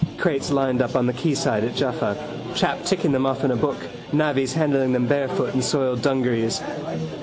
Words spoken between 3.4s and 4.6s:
in a book, navvies